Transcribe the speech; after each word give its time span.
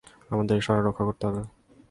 আমাদের 0.29 0.55
এই 0.57 0.63
শহরের 0.65 0.85
রক্ষা 0.87 1.03
করতে 1.07 1.23
হবে। 1.27 1.41